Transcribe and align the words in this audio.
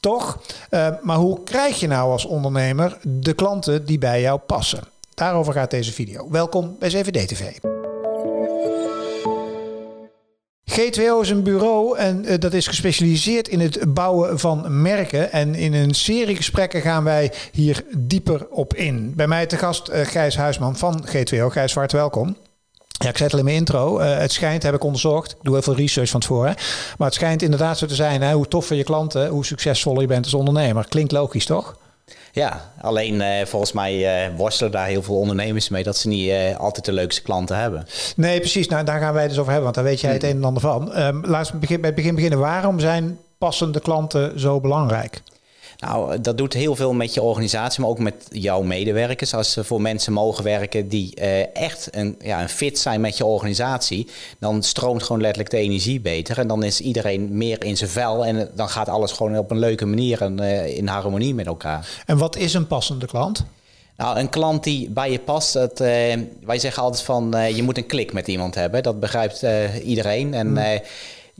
Toch? 0.00 0.40
Uh, 0.70 0.88
maar 1.02 1.16
hoe 1.16 1.42
krijg 1.42 1.80
je 1.80 1.86
nou 1.86 2.10
als 2.10 2.24
ondernemer 2.24 2.98
de 3.02 3.32
klanten 3.32 3.86
die 3.86 3.98
bij 3.98 4.20
jou 4.20 4.38
passen? 4.38 4.84
Daarover 5.14 5.52
gaat 5.52 5.70
deze 5.70 5.92
video. 5.92 6.30
Welkom 6.30 6.76
bij 6.78 6.88
CVD 6.88 7.28
TV. 7.28 7.52
G2O 10.70 11.20
is 11.20 11.30
een 11.30 11.42
bureau 11.42 11.98
en 11.98 12.24
uh, 12.24 12.38
dat 12.38 12.52
is 12.52 12.66
gespecialiseerd 12.66 13.48
in 13.48 13.60
het 13.60 13.94
bouwen 13.94 14.38
van 14.38 14.82
merken. 14.82 15.32
En 15.32 15.54
in 15.54 15.74
een 15.74 15.94
serie 15.94 16.36
gesprekken 16.36 16.80
gaan 16.80 17.04
wij 17.04 17.32
hier 17.52 17.84
dieper 17.98 18.46
op 18.50 18.74
in. 18.74 19.14
Bij 19.16 19.26
mij 19.26 19.46
te 19.46 19.56
gast 19.56 19.88
uh, 19.88 20.00
Gijs 20.00 20.36
Huisman 20.36 20.76
van 20.76 21.04
G2O. 21.06 21.46
Gijs, 21.46 21.74
welkom. 21.74 22.36
Ja, 23.04 23.08
ik 23.08 23.16
zei 23.16 23.24
het 23.24 23.32
al 23.32 23.38
in 23.38 23.44
mijn 23.44 23.56
intro. 23.56 24.00
Uh, 24.00 24.16
het 24.16 24.32
schijnt, 24.32 24.62
heb 24.62 24.74
ik 24.74 24.84
onderzocht. 24.84 25.30
Ik 25.30 25.36
doe 25.42 25.52
heel 25.52 25.62
veel 25.62 25.74
research 25.74 26.10
van 26.10 26.20
tevoren. 26.20 26.54
Maar 26.98 27.06
het 27.06 27.16
schijnt 27.16 27.42
inderdaad 27.42 27.78
zo 27.78 27.86
te 27.86 27.94
zijn. 27.94 28.22
Hè, 28.22 28.32
hoe 28.32 28.48
toffer 28.48 28.76
je 28.76 28.84
klanten, 28.84 29.28
hoe 29.28 29.44
succesvoller 29.44 30.00
je 30.00 30.06
bent 30.06 30.24
als 30.24 30.34
ondernemer. 30.34 30.88
Klinkt 30.88 31.12
logisch, 31.12 31.44
toch? 31.44 31.76
Ja, 32.32 32.72
alleen 32.80 33.14
uh, 33.14 33.26
volgens 33.44 33.72
mij 33.72 34.24
uh, 34.28 34.36
worstelen 34.36 34.72
daar 34.72 34.86
heel 34.86 35.02
veel 35.02 35.18
ondernemers 35.18 35.68
mee 35.68 35.82
dat 35.82 35.96
ze 35.96 36.08
niet 36.08 36.28
uh, 36.28 36.56
altijd 36.56 36.84
de 36.84 36.92
leukste 36.92 37.22
klanten 37.22 37.56
hebben. 37.56 37.86
Nee, 38.16 38.38
precies. 38.38 38.68
Nou, 38.68 38.84
daar 38.84 39.00
gaan 39.00 39.14
wij 39.14 39.28
dus 39.28 39.38
over 39.38 39.52
hebben, 39.52 39.62
want 39.62 39.74
daar 39.74 39.84
weet 39.84 40.00
jij 40.00 40.12
het 40.12 40.22
een 40.22 40.36
en 40.36 40.44
ander 40.44 40.62
van. 40.62 40.98
Um, 40.98 41.24
laten 41.26 41.60
we 41.60 41.66
bij 41.66 41.78
het 41.80 41.94
begin 41.94 42.14
beginnen. 42.14 42.38
Waarom 42.38 42.80
zijn 42.80 43.18
passende 43.38 43.80
klanten 43.80 44.40
zo 44.40 44.60
belangrijk? 44.60 45.22
Nou, 45.80 46.20
dat 46.20 46.38
doet 46.38 46.52
heel 46.52 46.76
veel 46.76 46.92
met 46.92 47.14
je 47.14 47.22
organisatie, 47.22 47.80
maar 47.80 47.90
ook 47.90 47.98
met 47.98 48.26
jouw 48.28 48.62
medewerkers. 48.62 49.34
Als 49.34 49.52
ze 49.52 49.64
voor 49.64 49.80
mensen 49.80 50.12
mogen 50.12 50.44
werken 50.44 50.88
die 50.88 51.12
uh, 51.20 51.56
echt 51.56 51.88
een, 51.90 52.16
ja, 52.22 52.42
een 52.42 52.48
fit 52.48 52.78
zijn 52.78 53.00
met 53.00 53.16
je 53.16 53.24
organisatie, 53.24 54.08
dan 54.38 54.62
stroomt 54.62 55.02
gewoon 55.02 55.20
letterlijk 55.20 55.50
de 55.50 55.56
energie 55.56 56.00
beter. 56.00 56.38
En 56.38 56.46
dan 56.46 56.62
is 56.62 56.80
iedereen 56.80 57.36
meer 57.36 57.64
in 57.64 57.76
zijn 57.76 57.90
vel 57.90 58.26
en 58.26 58.50
dan 58.54 58.68
gaat 58.68 58.88
alles 58.88 59.12
gewoon 59.12 59.38
op 59.38 59.50
een 59.50 59.58
leuke 59.58 59.86
manier 59.86 60.22
en 60.22 60.40
uh, 60.40 60.76
in 60.76 60.86
harmonie 60.86 61.34
met 61.34 61.46
elkaar. 61.46 61.88
En 62.06 62.18
wat 62.18 62.36
is 62.36 62.54
een 62.54 62.66
passende 62.66 63.06
klant? 63.06 63.44
Nou, 63.96 64.18
een 64.18 64.28
klant 64.28 64.64
die 64.64 64.90
bij 64.90 65.10
je 65.10 65.18
past, 65.18 65.52
dat, 65.52 65.80
uh, 65.80 65.86
wij 66.44 66.58
zeggen 66.58 66.82
altijd 66.82 67.02
van 67.02 67.36
je 67.54 67.62
moet 67.62 67.76
een 67.76 67.86
klik 67.86 68.12
met 68.12 68.28
iemand 68.28 68.54
hebben. 68.54 68.82
Dat 68.82 69.00
begrijpt 69.00 69.44
iedereen. 69.84 70.34
En 70.34 70.46
hmm 70.46 70.80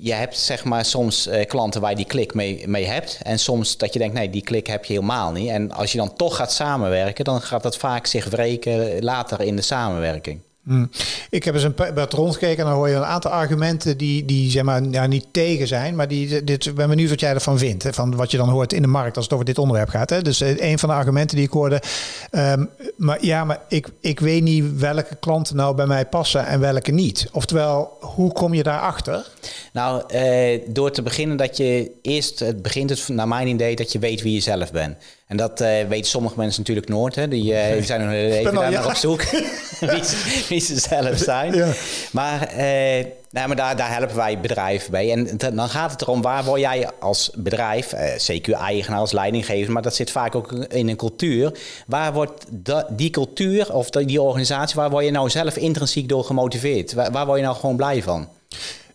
je 0.01 0.13
hebt 0.13 0.39
zeg 0.39 0.65
maar 0.65 0.85
soms 0.85 1.27
uh, 1.27 1.45
klanten 1.45 1.81
waar 1.81 1.91
je 1.91 1.97
die 1.97 2.05
klik 2.05 2.35
mee, 2.35 2.69
mee 2.69 2.87
hebt. 2.87 3.19
En 3.23 3.39
soms 3.39 3.77
dat 3.77 3.93
je 3.93 3.99
denkt, 3.99 4.15
nee, 4.15 4.31
die 4.31 4.43
klik 4.43 4.67
heb 4.67 4.85
je 4.85 4.93
helemaal 4.93 5.33
niet. 5.33 5.49
En 5.49 5.73
als 5.73 5.93
je 5.93 5.99
dan 5.99 6.17
toch 6.17 6.37
gaat 6.37 6.53
samenwerken, 6.53 7.25
dan 7.25 7.41
gaat 7.41 7.63
dat 7.63 7.77
vaak 7.77 8.07
zich 8.07 8.29
wreken 8.29 9.05
later 9.05 9.41
in 9.41 9.57
de 9.57 9.63
samenwerking. 9.63 10.41
Hmm. 10.71 10.91
Ik 11.31 11.45
heb 11.45 11.55
eens 11.55 11.63
een 11.63 11.75
wat 11.95 12.13
rondgekeken 12.13 12.59
en 12.59 12.65
dan 12.65 12.75
hoor 12.75 12.89
je 12.89 12.95
een 12.95 13.05
aantal 13.05 13.31
argumenten 13.31 13.97
die, 13.97 14.25
die 14.25 14.51
zeg 14.51 14.63
maar, 14.63 14.83
ja, 14.83 15.07
niet 15.07 15.27
tegen 15.31 15.67
zijn, 15.67 15.97
maar 15.97 16.09
die, 16.09 16.45
dit, 16.45 16.67
ik 16.67 16.75
ben 16.75 16.89
benieuwd 16.89 17.11
wat 17.11 17.21
jij 17.21 17.35
ervan 17.35 17.59
vindt, 17.59 17.83
hè, 17.83 17.93
van 17.93 18.17
wat 18.17 18.31
je 18.31 18.37
dan 18.37 18.49
hoort 18.49 18.73
in 18.73 18.83
de 18.83 18.89
markt 18.89 19.17
als 19.17 19.25
het 19.25 19.35
over 19.35 19.47
dit 19.47 19.59
onderwerp 19.59 19.89
gaat. 19.89 20.11
Hè. 20.11 20.23
Dus 20.23 20.41
een 20.41 20.79
van 20.79 20.89
de 20.89 20.95
argumenten 20.95 21.37
die 21.37 21.47
ik 21.47 21.53
hoorde, 21.53 21.83
um, 22.31 22.71
maar 22.97 23.25
ja, 23.25 23.45
maar 23.45 23.61
ik, 23.69 23.89
ik 24.01 24.21
weet 24.21 24.43
niet 24.43 24.79
welke 24.79 25.17
klanten 25.21 25.57
nou 25.57 25.75
bij 25.75 25.87
mij 25.87 26.07
passen 26.07 26.47
en 26.47 26.61
welke 26.61 26.91
niet. 26.91 27.29
Oftewel, 27.33 27.97
hoe 28.01 28.33
kom 28.33 28.55
je 28.55 28.63
daarachter? 28.63 29.27
Nou, 29.73 30.03
eh, 30.09 30.61
door 30.67 30.91
te 30.91 31.03
beginnen 31.03 31.37
dat 31.37 31.57
je 31.57 31.91
eerst, 32.03 32.39
het 32.39 32.63
begint 32.63 32.91
het 32.91 33.09
naar 33.09 33.29
mijn 33.29 33.49
idee 33.49 33.77
dat 33.77 33.93
je 33.93 33.99
weet 33.99 34.23
wie 34.23 34.35
je 34.35 34.41
zelf 34.41 34.73
bent. 34.73 34.97
En 35.27 35.37
dat 35.37 35.61
uh, 35.61 35.69
weten 35.89 36.11
sommige 36.11 36.35
mensen 36.37 36.61
natuurlijk 36.61 36.89
nooit. 36.89 37.15
Hè. 37.15 37.29
Die, 37.29 37.43
die 37.73 37.83
zijn 37.83 38.01
nog 38.01 38.13
even 38.13 38.55
daar 38.55 38.73
nog 38.73 38.87
op 38.87 38.95
zoek 38.95 39.23
wie, 40.49 40.60
ze 40.61 40.79
zelf 40.79 41.19
zijn. 41.19 41.55
Ja. 41.55 41.73
Maar, 42.13 42.53
uh, 42.53 43.05
nou, 43.31 43.47
maar 43.47 43.57
daar, 43.57 43.77
daar 43.77 43.93
helpen 43.93 44.17
wij 44.17 44.41
bedrijven 44.41 44.91
bij. 44.91 45.13
En 45.13 45.39
dan 45.55 45.69
gaat 45.69 45.91
het 45.91 46.03
erom, 46.03 46.23
waar 46.23 46.45
word 46.45 46.61
jij 46.61 46.89
als 46.99 47.31
bedrijf, 47.35 47.95
CQ-eigenaar, 48.17 48.99
als 48.99 49.13
leidinggever... 49.13 49.73
maar 49.73 49.83
dat 49.83 49.95
zit 49.95 50.11
vaak 50.11 50.35
ook 50.35 50.53
in 50.53 50.89
een 50.89 50.97
cultuur. 50.97 51.59
Waar 51.87 52.13
wordt 52.13 52.45
die 52.89 53.11
cultuur 53.11 53.73
of 53.73 53.91
die 53.91 54.23
organisatie... 54.23 54.77
waar 54.77 54.91
word 54.91 55.05
je 55.05 55.11
nou 55.11 55.31
zelf 55.31 55.57
intrinsiek 55.57 56.09
door 56.09 56.25
gemotiveerd? 56.25 56.93
Waar, 56.93 57.11
waar 57.11 57.27
word 57.27 57.39
je 57.39 57.45
nou 57.45 57.57
gewoon 57.57 57.77
blij 57.77 58.03
van? 58.03 58.29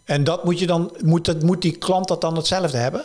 En 0.06 0.24
dat 0.24 0.44
moet, 0.44 0.60
je 0.60 0.68
dan, 0.68 0.92
moet, 1.04 1.26
dat, 1.26 1.44
moet 1.44 1.62
die 1.62 1.78
klant 1.78 2.08
dat 2.08 2.22
dan 2.22 2.36
hetzelfde 2.36 2.78
hebben? 2.78 3.04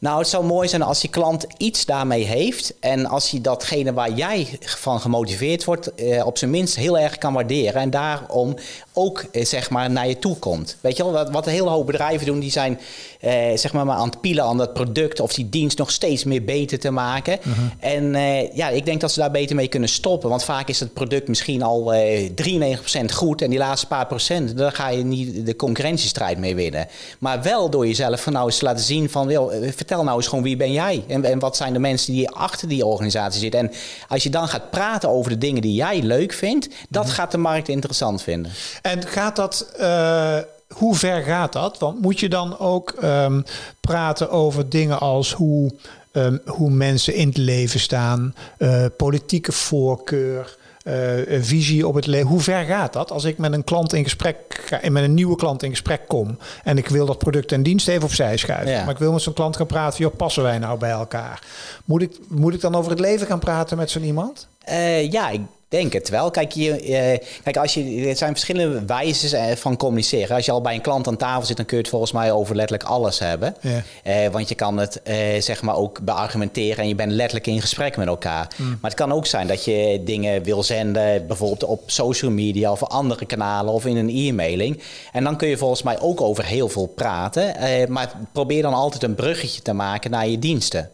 Nou, 0.00 0.18
het 0.18 0.28
zou 0.28 0.44
mooi 0.44 0.68
zijn 0.68 0.82
als 0.82 1.00
die 1.00 1.10
klant 1.10 1.46
iets 1.56 1.84
daarmee 1.84 2.24
heeft. 2.24 2.74
En 2.80 3.06
als 3.06 3.30
hij 3.30 3.40
datgene 3.40 3.92
waar 3.92 4.12
jij 4.12 4.58
van 4.60 5.00
gemotiveerd 5.00 5.64
wordt, 5.64 5.94
eh, 5.94 6.26
op 6.26 6.38
zijn 6.38 6.50
minst 6.50 6.76
heel 6.76 6.98
erg 6.98 7.18
kan 7.18 7.32
waarderen. 7.32 7.80
En 7.80 7.90
daarom 7.90 8.56
ook 8.92 9.24
eh, 9.32 9.44
zeg 9.44 9.70
maar 9.70 9.90
naar 9.90 10.08
je 10.08 10.18
toe 10.18 10.36
komt. 10.36 10.76
Weet 10.80 10.96
je 10.96 11.02
wel, 11.02 11.12
wat, 11.12 11.30
wat 11.30 11.46
een 11.46 11.52
hele 11.52 11.68
hoop 11.68 11.86
bedrijven 11.86 12.26
doen, 12.26 12.40
die 12.40 12.50
zijn 12.50 12.78
eh, 13.20 13.56
zeg 13.56 13.72
maar, 13.72 13.86
maar 13.86 13.96
aan 13.96 14.08
het 14.08 14.20
pielen 14.20 14.44
aan 14.44 14.56
dat 14.56 14.72
product 14.72 15.20
of 15.20 15.32
die 15.32 15.48
dienst 15.48 15.78
nog 15.78 15.90
steeds 15.90 16.24
meer 16.24 16.44
beter 16.44 16.78
te 16.78 16.90
maken. 16.90 17.38
Uh 17.38 17.58
-huh. 17.58 17.92
En 17.92 18.14
eh, 18.14 18.56
ja, 18.56 18.68
ik 18.68 18.84
denk 18.84 19.00
dat 19.00 19.12
ze 19.12 19.20
daar 19.20 19.30
beter 19.30 19.56
mee 19.56 19.68
kunnen 19.68 19.88
stoppen. 19.88 20.28
Want 20.28 20.44
vaak 20.44 20.68
is 20.68 20.80
het 20.80 20.92
product 20.92 21.28
misschien 21.28 21.62
al 21.62 21.94
eh, 21.94 22.30
93% 22.30 23.12
goed 23.12 23.42
en 23.42 23.50
die 23.50 23.58
laatste 23.58 23.86
paar 23.86 24.06
procent, 24.06 24.56
daar 24.56 24.72
ga 24.72 24.88
je 24.88 25.04
niet 25.04 25.46
de 25.46 25.56
concurrentiestrijd 25.56 26.38
mee 26.38 26.54
winnen. 26.54 26.88
Maar 27.18 27.42
wel 27.42 27.70
door 27.70 27.86
jezelf 27.86 28.22
van 28.22 28.32
nou 28.32 28.46
eens 28.46 28.60
laten 28.60 28.84
zien 28.84 29.10
van, 29.10 29.26
wil, 29.26 29.52
eh, 29.52 29.72
vertel 29.90 30.08
nou 30.08 30.20
eens 30.20 30.28
gewoon 30.28 30.44
wie 30.44 30.56
ben 30.56 30.72
jij 30.72 31.04
en, 31.08 31.24
en 31.24 31.38
wat 31.38 31.56
zijn 31.56 31.72
de 31.72 31.78
mensen 31.78 32.12
die 32.12 32.30
achter 32.30 32.68
die 32.68 32.86
organisatie 32.86 33.40
zitten. 33.40 33.60
En 33.60 33.70
als 34.08 34.22
je 34.22 34.30
dan 34.30 34.48
gaat 34.48 34.70
praten 34.70 35.08
over 35.08 35.30
de 35.30 35.38
dingen 35.38 35.62
die 35.62 35.74
jij 35.74 36.02
leuk 36.02 36.32
vindt, 36.32 36.68
dat 36.88 37.04
-huh. 37.04 37.14
gaat 37.14 37.30
de 37.30 37.38
markt 37.38 37.68
interessant 37.68 38.22
vinden. 38.22 38.52
En 38.82 39.06
gaat 39.06 39.36
dat, 39.36 39.72
uh, 39.80 40.36
hoe 40.68 40.94
ver 40.94 41.22
gaat 41.22 41.52
dat? 41.52 41.78
Want 41.78 42.00
moet 42.00 42.20
je 42.20 42.28
dan 42.28 42.58
ook 42.58 42.94
um, 43.02 43.44
praten 43.80 44.30
over 44.30 44.68
dingen 44.68 44.98
als 44.98 45.32
hoe, 45.32 45.72
um, 46.12 46.40
hoe 46.46 46.70
mensen 46.70 47.14
in 47.14 47.28
het 47.28 47.36
leven 47.36 47.80
staan, 47.80 48.34
uh, 48.58 48.84
politieke 48.96 49.52
voorkeur, 49.52 50.56
uh, 50.90 51.32
een 51.32 51.44
visie 51.44 51.86
op 51.86 51.94
het 51.94 52.06
leven. 52.06 52.28
Hoe 52.28 52.40
ver 52.40 52.64
gaat 52.64 52.92
dat? 52.92 53.10
Als 53.10 53.24
ik 53.24 53.38
met 53.38 53.52
een 53.52 53.64
klant 53.64 53.92
in 53.92 54.02
gesprek 54.02 54.36
ga, 54.64 54.90
met 54.90 55.02
een 55.02 55.14
nieuwe 55.14 55.36
klant 55.36 55.62
in 55.62 55.70
gesprek 55.70 56.00
kom 56.06 56.38
en 56.64 56.78
ik 56.78 56.88
wil 56.88 57.06
dat 57.06 57.18
product 57.18 57.52
en 57.52 57.62
dienst 57.62 57.88
even 57.88 58.04
opzij 58.04 58.36
schuiven, 58.36 58.72
ja. 58.72 58.84
maar 58.84 58.92
ik 58.92 58.98
wil 58.98 59.12
met 59.12 59.22
zo'n 59.22 59.32
klant 59.32 59.56
gaan 59.56 59.66
praten, 59.66 59.98
joh, 59.98 60.16
passen 60.16 60.42
wij 60.42 60.58
nou 60.58 60.78
bij 60.78 60.90
elkaar? 60.90 61.42
Moet 61.84 62.02
ik, 62.02 62.18
moet 62.28 62.54
ik 62.54 62.60
dan 62.60 62.74
over 62.74 62.90
het 62.90 63.00
leven 63.00 63.26
gaan 63.26 63.38
praten 63.38 63.76
met 63.76 63.90
zo'n 63.90 64.04
iemand? 64.04 64.46
Uh, 64.68 65.10
ja, 65.10 65.30
ik 65.30 65.40
denk 65.70 65.92
het 65.92 66.08
wel. 66.08 66.30
Kijk, 66.30 66.52
je, 66.52 66.88
uh, 66.88 67.26
kijk 67.42 67.56
als 67.56 67.74
je, 67.74 68.08
er 68.08 68.16
zijn 68.16 68.30
verschillende 68.32 68.84
wijzen 68.84 69.56
van 69.56 69.76
communiceren. 69.76 70.36
Als 70.36 70.44
je 70.44 70.52
al 70.52 70.60
bij 70.60 70.74
een 70.74 70.80
klant 70.80 71.06
aan 71.06 71.16
tafel 71.16 71.46
zit, 71.46 71.56
dan 71.56 71.66
kun 71.66 71.76
je 71.76 71.82
het 71.82 71.90
volgens 71.90 72.12
mij 72.12 72.32
over 72.32 72.56
letterlijk 72.56 72.88
alles 72.88 73.18
hebben. 73.18 73.56
Ja. 73.60 73.82
Uh, 74.04 74.32
want 74.32 74.48
je 74.48 74.54
kan 74.54 74.76
het 74.76 75.00
zeg 75.38 75.62
maar 75.62 75.76
ook 75.76 76.00
beargumenteren 76.00 76.78
en 76.78 76.88
je 76.88 76.94
bent 76.94 77.12
letterlijk 77.12 77.46
in 77.46 77.60
gesprek 77.60 77.96
met 77.96 78.06
elkaar. 78.06 78.54
Mm. 78.56 78.68
Maar 78.68 78.90
het 78.90 79.00
kan 79.00 79.12
ook 79.12 79.26
zijn 79.26 79.46
dat 79.46 79.64
je 79.64 80.00
dingen 80.04 80.42
wil 80.42 80.62
zenden, 80.62 81.26
bijvoorbeeld 81.26 81.64
op 81.64 81.82
social 81.86 82.30
media 82.30 82.72
of 82.72 82.84
andere 82.84 83.26
kanalen 83.26 83.72
of 83.72 83.86
in 83.86 83.96
een 83.96 84.08
e-mailing. 84.08 84.82
En 85.12 85.24
dan 85.24 85.36
kun 85.36 85.48
je 85.48 85.56
volgens 85.56 85.82
mij 85.82 86.00
ook 86.00 86.20
over 86.20 86.44
heel 86.44 86.68
veel 86.68 86.86
praten. 86.86 87.54
maar 87.88 88.12
probeer 88.32 88.62
dan 88.62 88.74
altijd 88.74 89.02
een 89.02 89.14
bruggetje 89.14 89.62
te 89.62 89.72
maken 89.72 90.10
naar 90.10 90.28
je 90.28 90.38
diensten. 90.38 90.90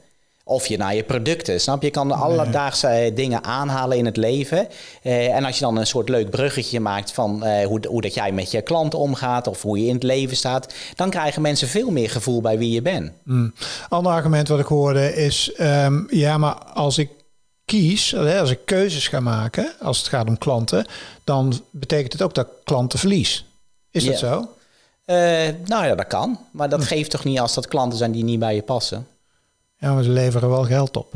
Of 0.48 0.66
je 0.66 0.76
naar 0.76 0.94
je 0.94 1.02
producten. 1.02 1.60
Snap 1.60 1.80
je? 1.80 1.86
Je 1.86 1.92
kan 1.92 2.12
alledaagse 2.12 3.12
dingen 3.14 3.44
aanhalen 3.44 3.96
in 3.96 4.04
het 4.04 4.16
leven. 4.16 4.68
Uh, 5.02 5.34
en 5.34 5.44
als 5.44 5.58
je 5.58 5.64
dan 5.64 5.76
een 5.76 5.86
soort 5.86 6.09
leuk 6.09 6.30
bruggetje 6.30 6.80
maakt 6.80 7.12
van 7.12 7.47
uh, 7.47 7.66
hoe, 7.66 7.80
hoe 7.88 8.00
dat 8.00 8.15
jij 8.15 8.32
met 8.32 8.50
je 8.50 8.62
klanten 8.62 8.98
omgaat 8.98 9.47
of 9.47 9.62
hoe 9.62 9.78
je 9.78 9.86
in 9.86 9.94
het 9.94 10.03
leven 10.03 10.36
staat, 10.36 10.74
dan 10.94 11.10
krijgen 11.10 11.42
mensen 11.42 11.68
veel 11.68 11.91
meer 11.91 12.10
gevoel 12.10 12.41
bij 12.41 12.59
wie 12.59 12.71
je 12.71 12.82
bent. 12.82 13.12
Mm. 13.24 13.54
Ander 13.88 14.12
argument 14.12 14.48
wat 14.48 14.59
ik 14.59 14.66
hoorde 14.66 15.15
is: 15.15 15.53
um, 15.60 16.06
ja, 16.10 16.38
maar 16.38 16.54
als 16.54 16.98
ik 16.98 17.10
kies, 17.65 18.16
als 18.16 18.50
ik 18.50 18.60
keuzes 18.65 19.09
ga 19.09 19.21
maken, 19.21 19.72
als 19.80 19.98
het 19.98 20.09
gaat 20.09 20.28
om 20.28 20.38
klanten, 20.38 20.86
dan 21.24 21.60
betekent 21.71 22.12
het 22.12 22.22
ook 22.22 22.34
dat 22.34 22.48
klanten 22.65 22.98
verlies. 22.98 23.44
Is 23.91 24.04
yeah. 24.04 24.21
dat 24.21 24.30
zo? 24.30 24.38
Uh, 25.06 25.16
nou 25.65 25.86
ja, 25.86 25.94
dat 25.94 26.06
kan. 26.06 26.38
Maar 26.50 26.68
dat 26.68 26.80
hm. 26.80 26.86
geeft 26.86 27.10
toch 27.10 27.24
niet 27.24 27.41
als 27.41 27.54
dat 27.54 27.68
klanten 27.68 27.98
zijn 27.98 28.12
die 28.12 28.24
niet 28.24 28.38
bij 28.38 28.54
je 28.54 28.62
passen? 28.62 29.06
Ja, 29.78 29.94
maar 29.94 30.02
ze 30.02 30.10
leveren 30.10 30.48
wel 30.48 30.64
geld 30.64 30.96
op. 30.96 31.14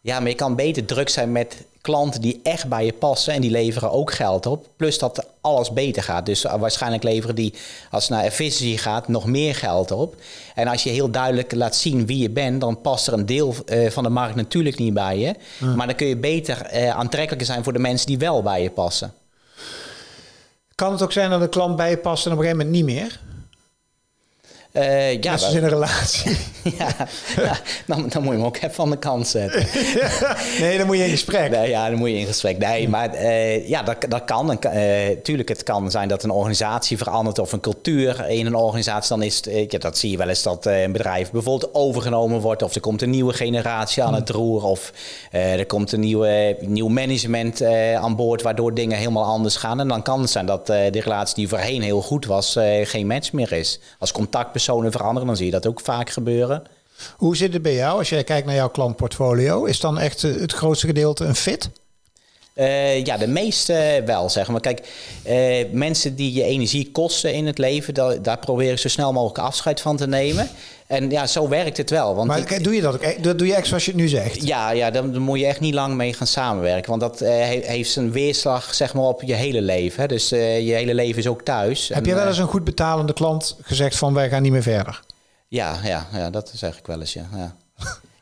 Ja, 0.00 0.20
maar 0.20 0.28
je 0.28 0.34
kan 0.34 0.56
beter 0.56 0.84
druk 0.84 1.08
zijn 1.08 1.32
met 1.32 1.64
klanten 1.80 2.20
die 2.20 2.40
echt 2.42 2.68
bij 2.68 2.84
je 2.84 2.92
passen 2.92 3.32
en 3.32 3.40
die 3.40 3.50
leveren 3.50 3.90
ook 3.90 4.12
geld 4.12 4.46
op. 4.46 4.66
Plus 4.76 4.98
dat 4.98 5.26
alles 5.40 5.72
beter 5.72 6.02
gaat. 6.02 6.26
Dus 6.26 6.42
waarschijnlijk 6.42 7.02
leveren 7.02 7.34
die, 7.34 7.54
als 7.90 8.02
het 8.02 8.12
naar 8.12 8.24
efficiëntie 8.24 8.78
gaat, 8.78 9.08
nog 9.08 9.26
meer 9.26 9.54
geld 9.54 9.90
op. 9.90 10.14
En 10.54 10.68
als 10.68 10.82
je 10.82 10.90
heel 10.90 11.10
duidelijk 11.10 11.54
laat 11.54 11.76
zien 11.76 12.06
wie 12.06 12.18
je 12.18 12.30
bent, 12.30 12.60
dan 12.60 12.80
past 12.80 13.06
er 13.06 13.12
een 13.12 13.26
deel 13.26 13.54
uh, 13.66 13.90
van 13.90 14.02
de 14.02 14.08
markt 14.08 14.34
natuurlijk 14.34 14.78
niet 14.78 14.94
bij 14.94 15.18
je. 15.18 15.34
Maar 15.76 15.86
dan 15.86 15.96
kun 15.96 16.06
je 16.06 16.16
beter 16.16 16.74
uh, 16.74 16.90
aantrekkelijker 16.90 17.46
zijn 17.46 17.64
voor 17.64 17.72
de 17.72 17.78
mensen 17.78 18.06
die 18.06 18.18
wel 18.18 18.42
bij 18.42 18.62
je 18.62 18.70
passen. 18.70 19.12
Kan 20.74 20.92
het 20.92 21.02
ook 21.02 21.12
zijn 21.12 21.30
dat 21.30 21.40
een 21.40 21.48
klant 21.48 21.76
bij 21.76 21.90
je 21.90 21.98
past 21.98 22.26
en 22.26 22.32
op 22.32 22.38
een 22.38 22.44
gegeven 22.44 22.66
moment 22.66 22.86
niet 22.86 22.96
meer? 22.96 23.20
Uh, 24.72 25.20
ja, 25.20 25.34
is 25.34 25.52
in 25.52 25.62
een 25.62 25.68
relatie. 25.68 26.36
ja, 26.78 26.88
dan, 27.86 28.08
dan, 28.08 28.22
moet 28.22 28.32
je 28.32 28.38
hem 28.38 28.46
ook 28.46 28.56
even 28.56 28.72
van 28.72 28.90
de 28.90 28.98
kant 28.98 29.28
zetten. 29.28 29.66
nee, 30.60 30.78
dan 30.78 30.86
moet 30.86 30.96
je 30.96 31.04
in 31.04 31.10
gesprek. 31.10 31.50
Nee, 31.50 31.68
ja, 31.68 31.88
dan 31.88 31.98
moet 31.98 32.08
je 32.08 32.18
in 32.18 32.26
gesprek. 32.26 32.58
Nee, 32.58 32.88
maar 32.88 33.14
uh, 33.14 33.68
ja, 33.68 33.82
dat, 33.82 33.96
dat 34.08 34.24
kan. 34.24 34.58
Uh, 34.74 34.82
tuurlijk, 35.22 35.48
het 35.48 35.62
kan 35.62 35.90
zijn 35.90 36.08
dat 36.08 36.22
een 36.22 36.30
organisatie 36.30 36.96
verandert 36.96 37.38
of 37.38 37.52
een 37.52 37.60
cultuur 37.60 38.28
in 38.28 38.46
een 38.46 38.54
organisatie. 38.54 39.08
Dan 39.08 39.22
is 39.22 39.36
het, 39.36 39.72
ja, 39.72 39.78
dat 39.78 39.98
zie 39.98 40.10
je 40.10 40.16
wel 40.16 40.28
eens 40.28 40.42
dat 40.42 40.66
een 40.66 40.92
bedrijf 40.92 41.30
bijvoorbeeld 41.30 41.74
overgenomen 41.74 42.40
wordt. 42.40 42.62
Of 42.62 42.74
er 42.74 42.80
komt 42.80 43.02
een 43.02 43.10
nieuwe 43.10 43.32
generatie 43.32 44.02
aan 44.02 44.14
het 44.14 44.30
roer. 44.30 44.64
Of 44.64 44.92
er 45.30 45.66
komt 45.66 45.92
een 45.92 46.00
nieuwe, 46.00 46.56
nieuw 46.60 46.88
management 46.88 47.62
aan 47.94 48.16
boord 48.16 48.42
waardoor 48.42 48.74
dingen 48.74 48.98
helemaal 48.98 49.24
anders 49.24 49.56
gaan. 49.56 49.80
En 49.80 49.88
dan 49.88 50.02
kan 50.02 50.20
het 50.20 50.30
zijn 50.30 50.46
dat 50.46 50.66
de 50.66 51.00
relatie 51.00 51.34
die 51.34 51.48
voorheen 51.48 51.82
heel 51.82 52.02
goed 52.02 52.26
was, 52.26 52.56
geen 52.82 53.06
match 53.06 53.32
meer 53.32 53.52
is. 53.52 53.80
Als 53.98 54.12
contactpersoon 54.12 54.56
personen 54.64 54.92
veranderen, 54.92 55.26
dan 55.26 55.36
zie 55.36 55.46
je 55.46 55.52
dat 55.52 55.66
ook 55.66 55.80
vaak 55.80 56.10
gebeuren. 56.10 56.62
Hoe 57.16 57.36
zit 57.36 57.52
het 57.52 57.62
bij 57.62 57.74
jou 57.74 57.98
als 57.98 58.08
jij 58.08 58.24
kijkt 58.24 58.46
naar 58.46 58.54
jouw 58.54 58.68
klantportfolio? 58.68 59.64
Is 59.64 59.80
dan 59.80 59.98
echt 59.98 60.24
eh, 60.24 60.34
het 60.34 60.52
grootste 60.52 60.86
gedeelte 60.86 61.24
een 61.24 61.34
fit? 61.34 61.70
Uh, 62.58 63.04
ja, 63.04 63.16
de 63.16 63.26
meeste 63.26 64.02
wel, 64.06 64.30
zeg 64.30 64.48
maar. 64.48 64.60
Kijk, 64.60 64.88
uh, 65.28 65.64
mensen 65.72 66.14
die 66.14 66.32
je 66.32 66.42
energie 66.42 66.90
kosten 66.90 67.34
in 67.34 67.46
het 67.46 67.58
leven, 67.58 67.94
daar, 67.94 68.22
daar 68.22 68.38
probeer 68.38 68.72
ik 68.72 68.78
zo 68.78 68.88
snel 68.88 69.12
mogelijk 69.12 69.38
afscheid 69.38 69.80
van 69.80 69.96
te 69.96 70.06
nemen. 70.06 70.48
En 70.86 71.10
ja, 71.10 71.26
zo 71.26 71.48
werkt 71.48 71.76
het 71.76 71.90
wel. 71.90 72.14
Want 72.14 72.28
maar 72.28 72.62
doe 72.62 72.74
je 72.74 72.80
dat 72.80 72.94
ook? 72.94 73.22
Dat 73.22 73.38
doe 73.38 73.46
je 73.46 73.54
echt 73.54 73.66
zoals 73.66 73.84
je 73.84 73.90
het 73.90 74.00
nu 74.00 74.08
zegt? 74.08 74.46
Ja, 74.46 74.70
ja 74.70 74.90
dan, 74.90 75.12
dan 75.12 75.22
moet 75.22 75.38
je 75.38 75.46
echt 75.46 75.60
niet 75.60 75.74
lang 75.74 75.94
mee 75.94 76.12
gaan 76.12 76.26
samenwerken. 76.26 76.90
Want 76.90 77.00
dat 77.00 77.22
uh, 77.22 77.28
heeft 77.46 77.90
zijn 77.90 78.12
weerslag 78.12 78.74
zeg 78.74 78.94
maar, 78.94 79.04
op 79.04 79.22
je 79.22 79.34
hele 79.34 79.62
leven. 79.62 80.00
Hè. 80.00 80.08
Dus 80.08 80.32
uh, 80.32 80.66
je 80.66 80.72
hele 80.72 80.94
leven 80.94 81.18
is 81.18 81.26
ook 81.26 81.42
thuis. 81.42 81.88
Heb 81.88 81.96
en, 81.96 82.08
je 82.08 82.14
wel 82.14 82.26
eens 82.26 82.38
een 82.38 82.46
goed 82.46 82.64
betalende 82.64 83.12
klant 83.12 83.56
gezegd 83.62 83.96
van 83.96 84.14
wij 84.14 84.28
gaan 84.28 84.42
niet 84.42 84.52
meer 84.52 84.62
verder? 84.62 85.02
Ja, 85.48 85.78
ja, 85.84 86.06
ja 86.12 86.30
dat 86.30 86.52
zeg 86.54 86.78
ik 86.78 86.86
wel 86.86 87.00
eens, 87.00 87.12
ja. 87.12 87.28
ja. 87.34 87.56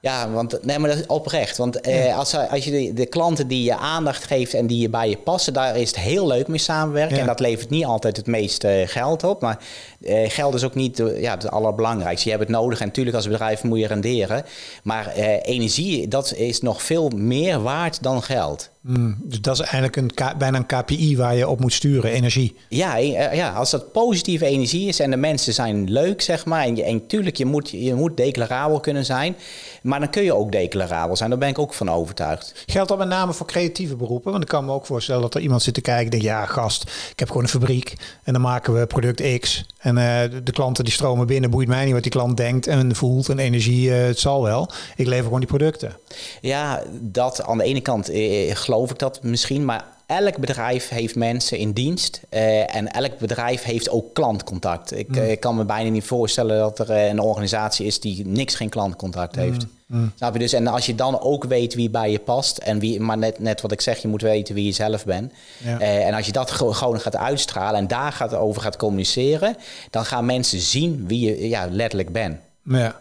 Ja, 0.06 0.30
want 0.30 0.58
nee, 0.62 0.78
maar 0.78 0.90
dat 0.90 0.98
is 0.98 1.06
oprecht. 1.06 1.56
Want 1.56 1.80
eh, 1.80 2.18
als, 2.18 2.36
als 2.36 2.64
je 2.64 2.70
de, 2.70 2.92
de, 2.92 3.06
klanten 3.06 3.48
die 3.48 3.62
je 3.62 3.76
aandacht 3.76 4.24
geeft 4.24 4.54
en 4.54 4.66
die 4.66 4.80
je 4.80 4.88
bij 4.88 5.08
je 5.08 5.16
passen, 5.16 5.52
daar 5.52 5.76
is 5.76 5.88
het 5.88 5.98
heel 5.98 6.26
leuk 6.26 6.48
mee 6.48 6.58
samenwerken. 6.58 7.18
En 7.18 7.26
dat 7.26 7.40
levert 7.40 7.70
niet 7.70 7.84
altijd 7.84 8.16
het 8.16 8.26
meeste 8.26 8.84
geld 8.86 9.24
op. 9.24 9.40
Maar 9.40 9.58
eh, 10.02 10.30
geld 10.30 10.54
is 10.54 10.64
ook 10.64 10.74
niet 10.74 11.02
ja, 11.16 11.34
het 11.34 11.50
allerbelangrijkste. 11.50 12.28
Je 12.28 12.36
hebt 12.36 12.48
het 12.48 12.58
nodig 12.58 12.80
en 12.80 12.86
natuurlijk 12.86 13.16
als 13.16 13.28
bedrijf 13.28 13.62
moet 13.62 13.78
je 13.78 13.86
renderen. 13.86 14.44
Maar 14.82 15.06
eh, 15.06 15.54
energie, 15.54 16.08
dat 16.08 16.34
is 16.34 16.60
nog 16.60 16.82
veel 16.82 17.08
meer 17.08 17.62
waard 17.62 18.02
dan 18.02 18.22
geld. 18.22 18.70
Mm, 18.86 19.16
dus 19.22 19.40
dat 19.40 19.54
is 19.54 19.60
eigenlijk 19.60 19.96
een, 19.96 20.10
bijna 20.38 20.58
een 20.58 20.66
KPI 20.66 21.16
waar 21.16 21.36
je 21.36 21.48
op 21.48 21.60
moet 21.60 21.72
sturen, 21.72 22.10
energie. 22.10 22.56
Ja, 22.68 22.98
eh, 22.98 23.34
ja, 23.34 23.52
als 23.52 23.70
dat 23.70 23.92
positieve 23.92 24.46
energie 24.46 24.88
is 24.88 25.00
en 25.00 25.10
de 25.10 25.16
mensen 25.16 25.54
zijn 25.54 25.90
leuk, 25.90 26.22
zeg 26.22 26.44
maar. 26.44 26.64
En, 26.64 26.76
je, 26.76 26.84
en 26.84 27.06
tuurlijk, 27.06 27.36
je 27.36 27.44
moet, 27.44 27.70
je 27.70 27.94
moet 27.94 28.16
declarabel 28.16 28.80
kunnen 28.80 29.04
zijn. 29.04 29.36
Maar 29.82 30.00
dan 30.00 30.10
kun 30.10 30.22
je 30.22 30.34
ook 30.34 30.52
declarabel 30.52 31.16
zijn. 31.16 31.30
Daar 31.30 31.38
ben 31.38 31.48
ik 31.48 31.58
ook 31.58 31.74
van 31.74 31.90
overtuigd. 31.90 32.64
Geldt 32.66 32.88
dat 32.88 32.98
met 32.98 33.08
name 33.08 33.32
voor 33.32 33.46
creatieve 33.46 33.96
beroepen? 33.96 34.30
Want 34.30 34.42
ik 34.42 34.48
kan 34.48 34.64
me 34.64 34.72
ook 34.72 34.86
voorstellen 34.86 35.22
dat 35.22 35.34
er 35.34 35.40
iemand 35.40 35.62
zit 35.62 35.74
te 35.74 35.80
kijken 35.80 36.04
en 36.04 36.10
denkt... 36.10 36.26
ja, 36.26 36.46
gast, 36.46 36.82
ik 37.10 37.18
heb 37.18 37.28
gewoon 37.28 37.42
een 37.42 37.48
fabriek 37.48 37.94
en 38.22 38.32
dan 38.32 38.42
maken 38.42 38.74
we 38.74 38.86
product 38.86 39.38
X. 39.38 39.66
En 39.78 39.96
uh, 39.96 40.22
de 40.44 40.52
klanten 40.52 40.84
die 40.84 40.92
stromen 40.92 41.26
binnen, 41.26 41.50
boeit 41.50 41.68
mij 41.68 41.84
niet 41.84 41.92
wat 41.92 42.02
die 42.02 42.12
klant 42.12 42.36
denkt 42.36 42.66
en 42.66 42.94
voelt 42.94 43.28
en 43.28 43.38
energie, 43.38 43.88
uh, 43.88 44.06
het 44.06 44.18
zal 44.18 44.42
wel. 44.42 44.70
Ik 44.96 45.06
lever 45.06 45.24
gewoon 45.24 45.40
die 45.40 45.48
producten. 45.48 45.96
Ja, 46.40 46.82
dat 46.92 47.42
aan 47.42 47.58
de 47.58 47.64
ene 47.64 47.80
kant 47.80 48.10
uh, 48.10 48.54
geloof 48.54 48.75
ik 48.84 48.98
dat 48.98 49.22
misschien, 49.22 49.64
maar 49.64 49.84
elk 50.06 50.38
bedrijf 50.38 50.88
heeft 50.88 51.14
mensen 51.14 51.58
in 51.58 51.72
dienst 51.72 52.20
uh, 52.30 52.76
en 52.76 52.88
elk 52.88 53.18
bedrijf 53.18 53.62
heeft 53.62 53.90
ook 53.90 54.14
klantcontact. 54.14 54.98
Ik, 54.98 55.08
mm. 55.08 55.38
kan 55.38 55.56
me 55.56 55.64
bijna 55.64 55.90
niet 55.90 56.04
voorstellen 56.04 56.58
dat 56.58 56.78
er 56.78 56.90
een 56.90 57.20
organisatie 57.20 57.86
is 57.86 58.00
die 58.00 58.26
niks 58.26 58.54
geen 58.54 58.68
klantcontact 58.68 59.36
heeft. 59.36 59.62
Mm. 59.62 59.70
Mm. 59.86 60.12
Snap 60.16 60.32
je 60.32 60.38
dus? 60.38 60.52
En 60.52 60.66
als 60.66 60.86
je 60.86 60.94
dan 60.94 61.20
ook 61.20 61.44
weet 61.44 61.74
wie 61.74 61.90
bij 61.90 62.10
je 62.10 62.18
past 62.18 62.58
en 62.58 62.78
wie, 62.78 63.00
maar 63.00 63.18
net, 63.18 63.38
net 63.38 63.60
wat 63.60 63.72
ik 63.72 63.80
zeg, 63.80 63.98
je 63.98 64.08
moet 64.08 64.22
weten 64.22 64.54
wie 64.54 64.64
je 64.64 64.72
zelf 64.72 65.04
bent. 65.04 65.32
Ja. 65.64 65.80
Uh, 65.80 66.06
en 66.06 66.14
als 66.14 66.26
je 66.26 66.32
dat 66.32 66.50
gewoon 66.50 67.00
gaat 67.00 67.16
uitstralen 67.16 67.80
en 67.80 67.86
daar 67.86 68.12
gaat 68.12 68.34
over 68.34 68.62
gaat 68.62 68.76
communiceren, 68.76 69.56
dan 69.90 70.04
gaan 70.04 70.26
mensen 70.26 70.60
zien 70.60 71.04
wie 71.06 71.20
je 71.20 71.48
ja, 71.48 71.68
letterlijk 71.70 72.12
bent. 72.12 72.36
Ja. 72.62 73.00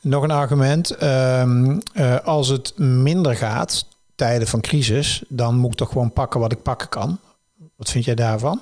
Nog 0.00 0.22
een 0.22 0.30
argument. 0.30 1.02
Um, 1.02 1.80
uh, 1.94 2.16
als 2.24 2.48
het 2.48 2.78
minder 2.78 3.36
gaat, 3.36 3.86
tijden 4.16 4.48
van 4.48 4.60
crisis, 4.60 5.22
dan 5.28 5.56
moet 5.56 5.70
ik 5.70 5.76
toch 5.76 5.88
gewoon 5.88 6.12
pakken 6.12 6.40
wat 6.40 6.52
ik 6.52 6.62
pakken 6.62 6.88
kan. 6.88 7.18
Wat 7.76 7.90
vind 7.90 8.04
jij 8.04 8.14
daarvan? 8.14 8.60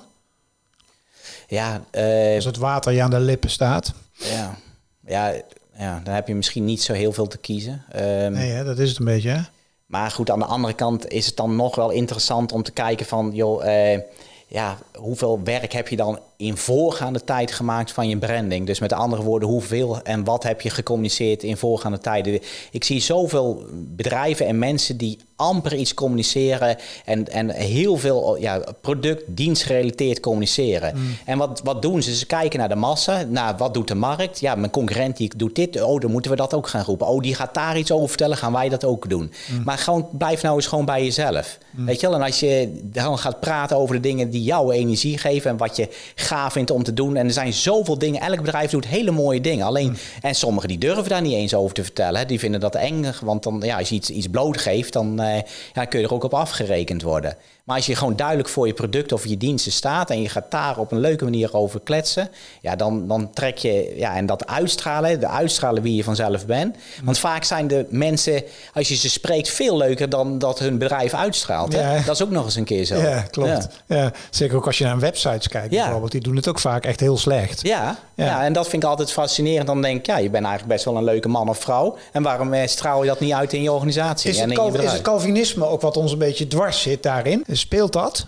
Ja, 1.47 1.81
uh, 1.91 2.35
Als 2.35 2.45
het 2.45 2.57
water 2.57 2.91
je 2.91 3.01
aan 3.01 3.09
de 3.09 3.19
lippen 3.19 3.49
staat. 3.49 3.93
Ja, 4.13 4.57
ja, 5.05 5.33
ja 5.77 6.01
dan 6.03 6.13
heb 6.13 6.27
je 6.27 6.35
misschien 6.35 6.65
niet 6.65 6.81
zo 6.81 6.93
heel 6.93 7.13
veel 7.13 7.27
te 7.27 7.37
kiezen. 7.37 7.83
Um, 7.95 8.31
nee, 8.31 8.51
hè, 8.51 8.63
dat 8.63 8.79
is 8.79 8.89
het 8.89 8.99
een 8.99 9.05
beetje. 9.05 9.29
Hè? 9.29 9.41
Maar 9.85 10.11
goed, 10.11 10.29
aan 10.29 10.39
de 10.39 10.45
andere 10.45 10.73
kant 10.73 11.07
is 11.07 11.25
het 11.25 11.35
dan 11.35 11.55
nog 11.55 11.75
wel 11.75 11.89
interessant 11.89 12.51
om 12.51 12.63
te 12.63 12.71
kijken 12.71 13.05
van, 13.05 13.31
joh, 13.33 13.65
uh, 13.65 13.99
ja, 14.47 14.77
hoeveel 14.93 15.43
werk 15.43 15.71
heb 15.71 15.87
je 15.87 15.95
dan 15.95 16.19
in 16.37 16.57
voorgaande 16.57 17.23
tijd 17.23 17.51
gemaakt 17.51 17.91
van 17.91 18.09
je 18.09 18.17
branding? 18.17 18.65
Dus 18.65 18.79
met 18.79 18.93
andere 18.93 19.23
woorden, 19.23 19.49
hoeveel 19.49 20.01
en 20.01 20.23
wat 20.23 20.43
heb 20.43 20.61
je 20.61 20.69
gecommuniceerd 20.69 21.43
in 21.43 21.57
voorgaande 21.57 21.97
tijden? 21.97 22.39
Ik 22.71 22.83
zie 22.83 23.01
zoveel 23.01 23.65
bedrijven 23.71 24.45
en 24.45 24.59
mensen 24.59 24.97
die 24.97 25.17
amper 25.35 25.75
iets 25.75 25.93
communiceren 25.93 26.77
en, 27.05 27.27
en 27.27 27.49
heel 27.49 27.97
veel 27.97 28.37
ja, 28.39 28.61
product, 28.81 29.23
dienstgerelateerd 29.27 30.19
communiceren. 30.19 30.95
Mm. 30.95 31.17
En 31.25 31.37
wat, 31.37 31.61
wat 31.63 31.81
doen 31.81 32.01
ze? 32.03 32.15
Ze 32.15 32.25
kijken 32.25 32.59
naar 32.59 32.69
de 32.69 32.75
massa, 32.75 33.23
naar 33.29 33.57
wat 33.57 33.73
doet 33.73 33.87
de 33.87 33.95
markt? 33.95 34.39
Ja, 34.39 34.55
mijn 34.55 34.71
concurrent 34.71 35.17
die 35.17 35.31
doet 35.37 35.55
dit, 35.55 35.81
oh, 35.81 35.99
dan 35.99 36.11
moeten 36.11 36.31
we 36.31 36.37
dat 36.37 36.53
ook 36.53 36.67
gaan 36.67 36.83
roepen. 36.83 37.07
Oh, 37.07 37.21
die 37.21 37.35
gaat 37.35 37.53
daar 37.53 37.77
iets 37.77 37.91
over 37.91 38.07
vertellen, 38.07 38.37
gaan 38.37 38.53
wij 38.53 38.69
dat 38.69 38.85
ook 38.85 39.09
doen. 39.09 39.31
Mm. 39.51 39.63
Maar 39.63 39.77
gewoon, 39.77 40.07
blijf 40.11 40.41
nou 40.41 40.55
eens 40.55 40.67
gewoon 40.67 40.85
bij 40.85 41.03
jezelf. 41.03 41.57
Mm. 41.71 41.85
Weet 41.85 41.99
je 41.99 42.07
wel? 42.07 42.15
En 42.15 42.25
als 42.25 42.39
je 42.39 42.79
dan 42.83 43.17
gaat 43.17 43.39
praten 43.39 43.77
over 43.77 43.95
de 43.95 44.01
dingen 44.01 44.29
die 44.29 44.43
jouw 44.43 44.71
energie 44.71 45.17
geven 45.17 45.51
en 45.51 45.57
wat 45.57 45.75
je 45.75 45.89
gaaf 46.25 46.53
vindt 46.53 46.71
om 46.71 46.83
te 46.83 46.93
doen. 46.93 47.15
En 47.15 47.25
er 47.25 47.33
zijn 47.33 47.53
zoveel 47.53 47.97
dingen. 47.97 48.21
Elk 48.21 48.41
bedrijf 48.41 48.71
doet 48.71 48.87
hele 48.87 49.11
mooie 49.11 49.41
dingen. 49.41 49.65
Alleen, 49.65 49.89
mm. 49.89 49.97
en 50.21 50.35
sommigen 50.35 50.69
die 50.69 50.77
durven 50.77 51.09
daar 51.09 51.21
niet 51.21 51.33
eens 51.33 51.53
over 51.53 51.75
te 51.75 51.83
vertellen. 51.83 52.27
Die 52.27 52.39
vinden 52.39 52.59
dat 52.59 52.75
eng. 52.75 53.05
Want 53.21 53.43
dan, 53.43 53.61
ja, 53.63 53.77
als 53.77 53.89
je 53.89 53.95
iets, 53.95 54.09
iets 54.09 54.27
blootgeeft, 54.27 54.93
dan 54.93 55.21
uh, 55.21 55.35
ja, 55.73 55.85
kun 55.85 55.99
je 55.99 56.05
er 56.05 56.13
ook 56.13 56.23
op 56.23 56.33
afgerekend 56.33 57.01
worden. 57.01 57.37
Maar 57.65 57.75
als 57.75 57.85
je 57.85 57.95
gewoon 57.95 58.15
duidelijk 58.15 58.49
voor 58.49 58.67
je 58.67 58.73
product 58.73 59.11
of 59.11 59.25
je 59.25 59.37
diensten 59.37 59.71
staat 59.71 60.09
en 60.09 60.21
je 60.21 60.29
gaat 60.29 60.51
daar 60.51 60.77
op 60.77 60.91
een 60.91 60.99
leuke 60.99 61.23
manier 61.23 61.53
over 61.53 61.79
kletsen, 61.79 62.29
ja, 62.61 62.75
dan, 62.75 63.07
dan 63.07 63.33
trek 63.33 63.57
je, 63.57 63.93
ja, 63.95 64.15
en 64.15 64.25
dat 64.25 64.47
uitstralen, 64.47 65.19
de 65.19 65.27
uitstralen 65.27 65.83
wie 65.83 65.95
je 65.95 66.03
vanzelf 66.03 66.45
bent. 66.45 66.75
Want 67.03 67.17
vaak 67.17 67.43
zijn 67.43 67.67
de 67.67 67.85
mensen, 67.89 68.43
als 68.73 68.87
je 68.87 68.95
ze 68.95 69.09
spreekt, 69.09 69.49
veel 69.49 69.77
leuker 69.77 70.09
dan 70.09 70.39
dat 70.39 70.59
hun 70.59 70.77
bedrijf 70.77 71.13
uitstraalt. 71.13 71.73
Hè? 71.73 72.03
Dat 72.05 72.15
is 72.15 72.23
ook 72.23 72.29
nog 72.29 72.45
eens 72.45 72.55
een 72.55 72.63
keer 72.63 72.85
zo. 72.85 72.95
Ja, 72.95 73.21
klopt. 73.21 73.67
Ja. 73.87 74.11
zeker 74.29 74.55
ook 74.55 74.65
als 74.65 74.77
je 74.77 74.83
naar 74.83 74.99
websites 74.99 75.47
kijkt 75.47 75.69
bijvoorbeeld, 75.69 76.11
die 76.11 76.21
doen 76.21 76.35
het 76.35 76.47
ook 76.47 76.59
vaak 76.59 76.85
echt 76.85 76.99
heel 76.99 77.17
slecht. 77.17 77.61
Ja, 77.61 77.97
ja. 78.15 78.43
en 78.43 78.53
dat 78.53 78.67
vind 78.67 78.83
ik 78.83 78.89
altijd 78.89 79.11
fascinerend. 79.11 79.67
Dan 79.67 79.81
denk 79.81 79.97
ik, 79.97 80.05
ja, 80.05 80.17
je 80.17 80.29
bent 80.29 80.45
eigenlijk 80.45 80.73
best 80.73 80.85
wel 80.85 80.97
een 80.97 81.03
leuke 81.03 81.27
man 81.27 81.49
of 81.49 81.57
vrouw. 81.57 81.97
En 82.11 82.23
waarom 82.23 82.53
eh, 82.53 82.67
straal 82.67 83.01
je 83.01 83.09
dat 83.09 83.19
niet 83.19 83.33
uit 83.33 83.53
in 83.53 83.61
je 83.61 83.71
organisatie? 83.71 84.29
Is 84.29 84.39
het, 84.39 84.57
en 84.57 84.83
is 84.83 84.91
het 84.91 85.01
Calvinisme 85.01 85.65
ook 85.65 85.81
wat 85.81 85.97
ons 85.97 86.11
een 86.11 86.17
beetje 86.17 86.47
dwars 86.47 86.81
zit 86.81 87.03
daarin? 87.03 87.43
Speelt 87.57 87.93
dat? 87.93 88.27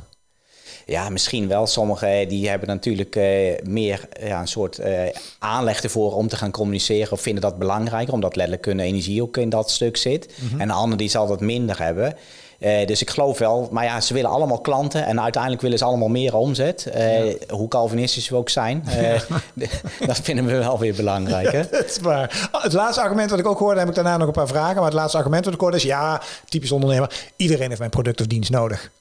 Ja, 0.87 1.09
misschien 1.09 1.47
wel. 1.47 1.67
Sommigen 1.67 2.27
die 2.27 2.49
hebben 2.49 2.67
natuurlijk 2.67 3.15
uh, 3.15 3.23
meer 3.63 4.07
ja, 4.19 4.39
een 4.39 4.47
soort 4.47 4.79
uh, 4.79 5.01
aanleg 5.39 5.83
ervoor 5.83 6.13
om 6.13 6.27
te 6.27 6.35
gaan 6.35 6.51
communiceren 6.51 7.11
of 7.11 7.21
vinden 7.21 7.41
dat 7.41 7.57
belangrijker, 7.57 8.13
omdat 8.13 8.35
letterlijk 8.35 8.65
hun 8.65 8.79
energie 8.79 9.21
ook 9.21 9.37
in 9.37 9.49
dat 9.49 9.71
stuk 9.71 9.97
zit. 9.97 10.33
Mm 10.35 10.49
-hmm. 10.49 10.61
En 10.61 10.67
de 10.67 10.73
ander 10.73 10.97
die 10.97 11.09
zal 11.09 11.27
dat 11.27 11.41
minder 11.41 11.79
hebben. 11.79 12.15
Uh, 12.59 12.85
dus 12.85 13.01
ik 13.01 13.09
geloof 13.09 13.37
wel, 13.37 13.67
maar 13.71 13.83
ja, 13.83 14.01
ze 14.01 14.13
willen 14.13 14.29
allemaal 14.29 14.61
klanten 14.61 15.05
en 15.05 15.21
uiteindelijk 15.21 15.61
willen 15.61 15.77
ze 15.77 15.85
allemaal 15.85 16.07
meer 16.07 16.35
omzet. 16.35 16.87
Ja. 16.93 17.33
Hoe 17.49 17.67
Calvinistisch 17.67 18.29
we 18.29 18.35
ook 18.35 18.49
zijn, 18.49 18.83
ja. 18.89 19.21
dat 20.07 20.19
vinden 20.19 20.45
we 20.45 20.57
wel 20.57 20.79
weer 20.79 20.95
belangrijk. 20.95 21.51
Hè? 21.51 21.69
dat 21.71 21.85
is 21.85 21.99
waar. 21.99 22.49
Het 22.51 22.73
laatste 22.73 23.01
argument 23.01 23.29
wat 23.29 23.39
ik 23.39 23.47
ook 23.47 23.59
hoorde, 23.59 23.79
heb 23.79 23.89
ik 23.89 23.95
daarna 23.95 24.17
nog 24.17 24.27
een 24.27 24.33
paar 24.33 24.47
vragen. 24.47 24.75
Maar 24.75 24.85
het 24.85 24.93
laatste 24.93 25.17
argument 25.17 25.45
wat 25.45 25.53
ik 25.53 25.59
hoorde 25.59 25.77
is: 25.77 25.83
ja, 25.83 26.21
typisch 26.49 26.71
ondernemer, 26.71 27.29
iedereen 27.35 27.67
heeft 27.67 27.79
mijn 27.79 27.91
product 27.91 28.21
of 28.21 28.27
dienst 28.27 28.51
nodig. 28.51 28.91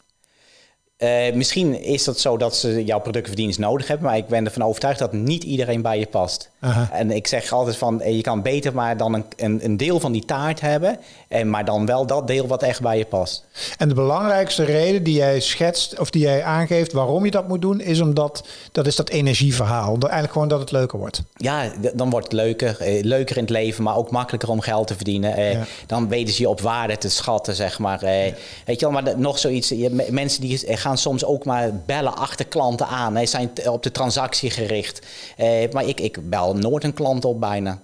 Uh, 0.99 1.33
misschien 1.35 1.83
is 1.83 2.05
dat 2.05 2.21
zo 2.21 2.37
dat 2.37 2.57
ze 2.57 2.85
jouw 2.85 3.01
product 3.01 3.29
of 3.29 3.35
dienst 3.35 3.59
nodig 3.59 3.89
hebben, 3.89 4.07
maar 4.07 4.17
ik 4.17 4.27
ben 4.27 4.45
ervan 4.45 4.63
overtuigd 4.63 4.99
dat 4.99 5.13
niet 5.13 5.45
iedereen 5.45 5.83
bij 5.83 5.99
je 5.99 6.07
past. 6.07 6.51
En 6.93 7.11
ik 7.11 7.27
zeg 7.27 7.53
altijd 7.53 7.77
van, 7.77 8.03
je 8.05 8.21
kan 8.21 8.43
beter 8.43 8.75
maar 8.75 8.97
dan 8.97 9.15
een, 9.15 9.25
een, 9.37 9.65
een, 9.65 9.77
deel 9.77 10.01
van 10.01 10.13
die 10.13 10.25
taart 10.25 10.61
hebben, 10.61 10.99
en 11.29 11.51
maar 11.51 11.65
dan 11.65 11.87
wel 11.87 12.07
dat 12.07 12.27
deel 12.27 12.47
wat 12.47 12.63
echt 12.63 12.81
bij 12.81 12.99
je 12.99 13.05
past. 13.05 13.45
En 13.79 13.89
de 13.89 13.95
belangrijkste 13.95 14.65
reden 14.65 15.03
die 15.03 15.15
jij 15.15 15.41
schetst, 15.41 15.99
of 15.99 16.11
die 16.11 16.23
jij 16.23 16.43
aangeeft 16.43 16.93
waarom 16.93 17.25
je 17.25 17.31
dat 17.31 17.49
moet 17.49 17.63
doen, 17.63 17.81
is 17.81 18.01
omdat, 18.01 18.47
dat 18.73 18.87
is 18.87 18.97
dat 18.97 19.09
energieverhaal. 19.09 19.99
Eigenlijk 19.99 20.33
gewoon 20.33 20.49
dat 20.49 20.61
het 20.61 20.71
leuker 20.71 20.99
wordt. 20.99 21.23
Ja, 21.37 21.73
dan 21.95 22.11
wordt 22.11 22.27
het 22.27 22.35
leuker. 22.35 22.81
Eh, 22.81 23.03
leuker 23.03 23.37
in 23.37 23.43
het 23.43 23.53
leven, 23.53 23.85
maar 23.85 23.97
ook 23.97 24.11
makkelijker 24.11 24.49
om 24.49 24.61
geld 24.61 24.87
te 24.87 24.95
verdienen. 24.95 25.37
Eh, 25.37 25.61
dan 25.87 26.09
weten 26.09 26.35
ze 26.35 26.43
je 26.43 26.49
op 26.49 26.61
waarde 26.61 26.99
te 26.99 27.09
schatten, 27.09 27.55
zeg 27.55 27.79
maar. 27.79 28.03
Eh, 28.03 28.33
weet 28.65 28.81
je 28.81 28.91
wel, 28.91 29.03
maar 29.03 29.19
nog 29.19 29.39
zoiets, 29.39 29.69
je, 29.69 30.07
mensen 30.11 30.41
die 30.41 30.59
gaan 30.59 30.86
soms 30.95 31.25
ook 31.25 31.45
maar 31.45 31.75
bellen 31.87 32.17
achter 32.17 32.47
klanten 32.47 32.87
aan. 32.87 33.17
Ze 33.19 33.27
zijn 33.27 33.51
op 33.69 33.83
de 33.83 33.91
transactie 33.91 34.51
gericht. 34.51 35.07
Eh, 35.37 35.73
maar 35.73 35.85
ik, 35.85 36.01
ik 36.01 36.31
bel 36.31 36.55
nooit 36.55 36.85
een 36.85 36.95
klant 36.95 37.25
op 37.25 37.41
bijna. 37.41 37.79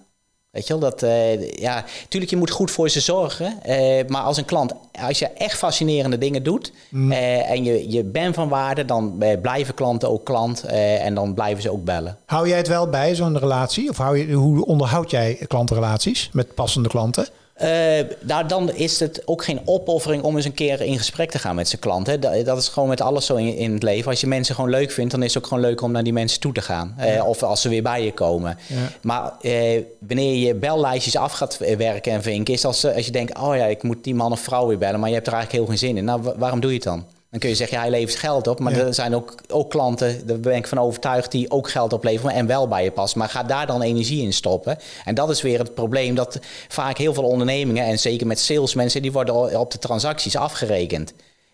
Weet 0.50 0.66
je 0.66 0.78
wel, 0.78 0.90
dat, 0.90 1.02
uh, 1.02 1.50
ja, 1.50 1.85
natuurlijk, 2.02 2.30
je 2.30 2.37
moet 2.37 2.50
goed 2.50 2.71
voor 2.71 2.88
ze 2.88 3.00
zorgen. 3.00 3.59
Uh, 3.66 4.06
maar 4.06 4.23
als 4.23 4.37
een 4.37 4.44
klant, 4.44 4.73
als 5.00 5.18
je 5.18 5.28
echt 5.28 5.59
fascinerende 5.59 6.18
dingen 6.18 6.42
doet 6.42 6.73
mm. 6.90 7.12
uh, 7.12 7.50
en 7.50 7.64
je, 7.64 7.90
je 7.90 8.04
bent 8.04 8.35
van 8.35 8.49
waarde, 8.49 8.85
dan 8.85 9.23
blijven 9.42 9.75
klanten 9.75 10.11
ook 10.11 10.25
klant 10.25 10.64
en 10.64 11.14
dan 11.14 11.35
blijven 11.35 11.62
ze 11.62 11.73
ook 11.73 11.85
bellen. 11.85 12.18
Hou 12.26 12.49
jij 12.49 12.56
het 12.56 12.68
wel 12.68 12.88
bij, 12.88 13.14
zo'n 13.14 13.38
relatie? 13.38 13.88
Of 13.88 13.97
hou 13.97 14.18
je, 14.18 14.32
hoe 14.32 14.64
onderhoud 14.64 15.11
jij 15.11 15.38
klantenrelaties 15.47 16.30
met 16.32 16.54
passende 16.54 16.88
klanten? 16.88 17.28
Uh, 17.62 17.69
nou, 18.21 18.47
dan 18.47 18.75
is 18.75 19.00
het 19.00 19.23
ook 19.25 19.45
geen 19.45 19.61
opoffering 19.64 20.23
om 20.23 20.37
eens 20.37 20.45
een 20.45 20.54
keer 20.54 20.81
in 20.81 20.99
gesprek 20.99 21.31
te 21.31 21.38
gaan 21.38 21.54
met 21.54 21.69
zijn 21.69 21.81
klanten. 21.81 22.21
Dat, 22.21 22.45
dat 22.45 22.59
is 22.59 22.69
gewoon 22.69 22.88
met 22.88 23.00
alles 23.00 23.26
zo 23.26 23.35
in, 23.35 23.57
in, 23.57 23.73
het 23.73 23.83
leven. 23.83 24.11
Als 24.11 24.21
je 24.21 24.26
mensen 24.26 24.54
gewoon 24.54 24.71
leuk 24.71 24.90
vindt, 24.90 25.11
dan 25.11 25.23
is 25.23 25.35
het 25.35 25.42
ook 25.42 25.49
gewoon 25.49 25.62
leuk 25.62 25.81
om 25.81 25.92
naar 25.92 26.02
die 26.02 26.12
mensen 26.12 26.40
toe 26.40 26.52
te 26.52 26.62
gaan. 26.62 26.97
Uh, 27.00 27.26
of 27.26 27.42
als 27.42 27.61
ze 27.61 27.69
weer 27.69 27.83
bij 27.83 28.04
je 28.04 28.12
komen. 28.12 28.59
Ja. 28.66 28.76
Maar 29.00 29.33
uh, 29.42 29.83
wanneer 29.99 30.35
je 30.35 30.54
bellijstjes 30.54 31.16
af 31.16 31.33
gaat 31.33 31.59
werken 31.76 32.12
en 32.12 32.23
vinken, 32.23 32.54
is 32.54 32.64
als, 32.64 32.85
als 32.85 33.07
je 33.07 33.12
denkt: 33.12 33.38
oh 33.38 33.57
ja, 33.57 33.64
ik 33.64 33.83
moet 33.83 34.04
die 34.04 34.14
man 34.14 34.33
of 34.33 34.40
vrouw 34.40 34.66
weer 34.66 34.78
bellen, 34.78 35.00
maar 35.00 35.09
je 35.09 35.14
hebt 35.14 35.26
er 35.26 35.33
eigenlijk 35.33 35.64
heel 35.64 35.76
geen 35.76 35.88
zin 35.88 35.97
in. 35.97 36.04
Nou, 36.04 36.33
waarom 36.37 36.61
doe 36.61 36.71
je 36.71 36.76
het 36.76 36.87
dan? 36.87 37.04
Dan 37.33 37.41
kun 37.41 37.51
je 37.51 37.57
zeggen, 37.57 37.77
ja, 37.77 37.83
hij 37.83 37.93
levert 37.93 38.19
geld 38.19 38.47
op. 38.47 38.59
Maar 38.59 38.73
er 38.73 38.95
zijn 38.95 39.15
ook, 39.15 39.35
ook 39.49 39.71
klanten, 39.71 40.27
daar 40.27 40.41
ben 40.41 40.55
ik 40.55 40.67
van 40.67 40.79
overtuigd, 40.79 41.31
die 41.31 41.51
ook 41.51 41.71
geld 41.71 41.93
opleveren 41.93 42.35
en 42.35 42.47
wel 42.47 42.69
bij 42.69 42.85
je 42.85 42.91
passen. 42.91 43.19
Maar 43.19 43.29
ga 43.29 43.43
daar 43.43 43.67
dan 43.67 43.83
energie 43.83 44.23
in 44.23 44.33
stoppen. 44.33 44.79
En 45.05 45.15
dat 45.15 45.31
is 45.31 45.43
weer 45.43 45.59
het 45.59 45.75
probleem 45.75 46.15
dat 46.15 46.39
vaak 46.69 46.99
heel 46.99 47.15
veel 47.15 47.25
ondernemingen, 47.25 47.85
en 47.85 47.99
zeker 47.99 48.27
met 48.27 48.39
salesmensen, 48.39 49.03
die 49.03 49.12
worden 49.12 49.61
op 49.61 49.71
de 49.71 49.79
transacties 49.79 50.37
afgerekend. 50.37 51.12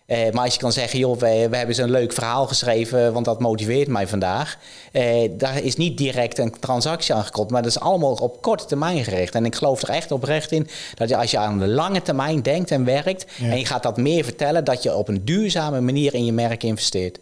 Uh, 0.09 0.31
maar 0.31 0.43
als 0.43 0.53
je 0.53 0.59
kan 0.59 0.71
zeggen, 0.71 0.99
joh, 0.99 1.17
we, 1.17 1.47
we 1.49 1.57
hebben 1.57 1.81
een 1.81 1.91
leuk 1.91 2.13
verhaal 2.13 2.47
geschreven, 2.47 3.13
want 3.13 3.25
dat 3.25 3.39
motiveert 3.39 3.87
mij 3.87 4.07
vandaag. 4.07 4.57
Uh, 4.93 5.29
daar 5.31 5.63
is 5.63 5.75
niet 5.75 5.97
direct 5.97 6.37
een 6.37 6.59
transactie 6.59 7.13
aan 7.13 7.23
gekoppeld, 7.23 7.51
maar 7.51 7.61
dat 7.61 7.71
is 7.71 7.79
allemaal 7.79 8.13
op 8.13 8.41
korte 8.41 8.65
termijn 8.65 9.03
gericht. 9.03 9.35
En 9.35 9.45
ik 9.45 9.55
geloof 9.55 9.81
er 9.81 9.89
echt 9.89 10.11
oprecht 10.11 10.51
in 10.51 10.67
dat 10.95 11.09
je, 11.09 11.17
als 11.17 11.31
je 11.31 11.37
aan 11.37 11.59
de 11.59 11.67
lange 11.67 12.01
termijn 12.01 12.41
denkt 12.41 12.71
en 12.71 12.85
werkt, 12.85 13.25
en 13.41 13.57
je 13.57 13.65
gaat 13.65 13.83
dat 13.83 13.97
meer 13.97 14.23
vertellen, 14.23 14.63
dat 14.63 14.83
je 14.83 14.95
op 14.95 15.07
een 15.07 15.25
duurzame 15.25 15.81
manier 15.81 16.13
in 16.13 16.25
je 16.25 16.33
merk 16.33 16.63
investeert. 16.63 17.19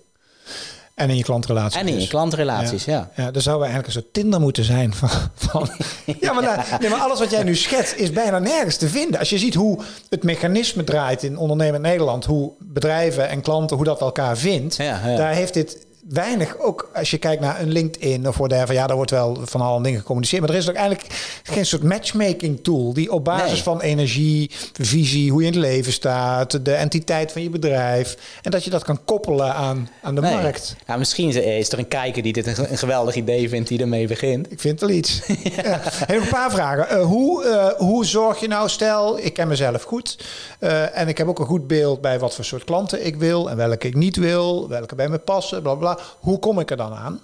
En 0.98 1.10
in 1.10 1.18
je 1.18 1.24
klantrelaties. 1.24 1.80
En 1.80 1.88
in 1.88 1.94
je 1.94 2.00
dus. 2.00 2.10
klantrelaties, 2.10 2.86
ja. 2.86 3.10
Ja, 3.16 3.32
ja 3.32 3.39
zou 3.39 3.58
we 3.58 3.66
eigenlijk 3.66 3.88
een 3.96 4.01
soort 4.01 4.13
Tinder 4.13 4.39
moeten 4.39 4.63
zijn. 4.63 4.94
Van, 4.94 5.10
van 5.36 5.70
ja, 6.20 6.34
maar, 6.34 6.44
nou, 6.44 6.60
nee, 6.80 6.89
maar 6.89 7.00
alles 7.00 7.20
wat 7.20 7.32
jij 7.32 7.44
nu 7.44 7.56
schetst 7.56 7.96
is 7.96 8.12
bijna 8.12 8.39
nergens 8.39 8.77
te 8.77 8.88
vinden. 8.88 9.20
Als 9.20 9.30
je 9.30 9.38
ziet 9.38 9.54
hoe 9.54 9.80
het 10.10 10.24
mechanisme 10.24 10.84
draait 10.84 11.24
in 11.24 11.38
ondernemen 11.38 11.82
Nederland, 11.82 12.25
hoe 12.25 12.51
bedrijven 12.60 13.30
en 13.30 13.42
klanten, 13.42 13.75
hoe 13.75 13.86
dat 13.86 14.01
elkaar 14.01 14.38
vindt, 14.38 14.77
daar 14.77 15.34
heeft 15.34 15.54
dit 15.54 15.86
weinig, 16.10 16.58
ook 16.60 16.90
als 16.94 17.12
je 17.12 17.18
kijkt 17.18 17.42
naar 17.42 17.62
een 17.62 17.72
LinkedIn 17.72 18.28
of 18.28 18.38
whatever, 18.38 18.74
ja, 18.74 18.88
daar 18.88 18.96
wordt 18.96 19.12
wel 19.12 19.38
van 19.44 19.62
alle 19.62 19.84
dingen 19.84 20.00
gecommuniceerd. 20.00 20.42
Maar 20.42 20.52
er 20.52 20.58
is 20.58 20.70
ook 20.70 20.76
eigenlijk 20.76 21.08
geen 21.44 21.66
soort 21.66 21.84
matchmaking 21.84 22.64
tool 22.64 22.94
die 22.94 23.12
op 23.12 23.24
basis 23.24 23.64
van 23.64 23.82
energie, 23.82 24.52
visie, 24.74 25.32
hoe 25.32 25.42
je 25.42 25.48
in 25.48 25.54
het 25.54 25.62
leven 25.62 25.92
staat, 25.92 26.66
de 26.66 26.74
entiteit 26.74 27.32
van 27.32 27.42
je 27.42 27.50
bedrijf. 27.50 28.18
En 28.42 28.52
dat 28.52 28.64
je 28.64 28.70
dat 28.70 28.84
kan 28.84 29.00
koppelen 29.06 29.54
aan, 29.54 29.90
aan 30.02 30.16
de 30.16 30.22
markt. 30.22 30.76
Ja, 30.88 30.98
misschien 30.98 31.30
is 31.44 31.72
er 31.72 31.80
een 31.80 31.88
kijker 31.88 32.24
die 32.24 32.34
dit 32.34 32.58
een, 32.58 32.78
geweldig 32.78 33.16
idee 33.16 33.50
vindt 33.50 33.68
die 33.68 33.80
ermee 33.82 34.08
begint. 34.08 34.52
Ik 34.52 34.60
vind 34.60 34.80
wel 34.80 34.90
iets. 34.90 35.22
ja. 35.56 35.82
een 36.08 36.28
paar 36.30 36.52
vragen. 36.52 36.98
Uh, 36.98 37.06
hoe, 37.06 37.46
uh, 37.46 37.68
hoe 37.88 38.06
zorg 38.06 38.40
je 38.40 38.48
nou, 38.48 38.70
stel, 38.70 39.20
ik 39.20 39.34
ken 39.34 39.48
mezelf 39.48 39.84
goed 39.84 40.18
uh, 40.60 40.98
en 40.98 41.08
ik 41.08 41.18
heb 41.18 41.28
ook 41.28 41.40
een 41.40 41.46
goed 41.46 41.68
beeld 41.68 42.02
bij 42.02 42.20
wat 42.20 42.36
voor 42.36 42.46
soort 42.46 42.64
klanten 42.64 43.06
ik 43.06 43.16
wil 43.16 43.50
en 43.50 43.58
welke 43.58 43.88
ik 43.88 43.96
niet 43.96 44.16
wil, 44.16 44.70
welke 44.70 44.96
bij 44.96 45.10
me 45.10 45.18
passen, 45.18 45.62
bla 45.62 45.76
bla. 45.76 45.97
Hoe 46.20 46.39
kom 46.39 46.60
ik 46.60 46.72
er 46.72 46.77
dan 46.77 46.94
aan? 46.94 47.20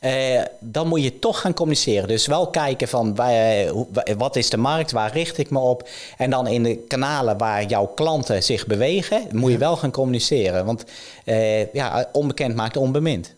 Uh, 0.00 0.42
dan 0.60 0.88
moet 0.88 1.02
je 1.02 1.18
toch 1.18 1.40
gaan 1.40 1.54
communiceren. 1.54 2.08
Dus 2.08 2.26
wel 2.26 2.46
kijken 2.46 2.88
van 2.88 3.16
uh, 3.20 3.70
wat 4.16 4.36
is 4.36 4.50
de 4.50 4.56
markt, 4.56 4.90
waar 4.90 5.12
richt 5.12 5.38
ik 5.38 5.50
me 5.50 5.58
op. 5.58 5.88
En 6.18 6.30
dan 6.30 6.46
in 6.46 6.62
de 6.62 6.76
kanalen 6.76 7.38
waar 7.38 7.64
jouw 7.64 7.86
klanten 7.86 8.42
zich 8.42 8.66
bewegen, 8.66 9.22
moet 9.32 9.50
je 9.50 9.58
wel 9.58 9.76
gaan 9.76 9.90
communiceren. 9.90 10.64
Want 10.64 10.84
uh, 11.24 11.72
ja, 11.72 12.08
onbekend 12.12 12.54
maakt 12.54 12.76
onbemind. 12.76 13.34